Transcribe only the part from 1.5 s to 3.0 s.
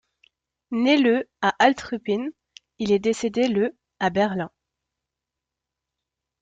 Alt Ruppin, il est